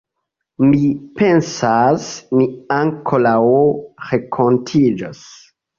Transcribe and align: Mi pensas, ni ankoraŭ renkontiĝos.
Mi 0.69 0.79
pensas, 1.19 2.09
ni 2.39 2.49
ankoraŭ 2.79 3.39
renkontiĝos. 4.11 5.25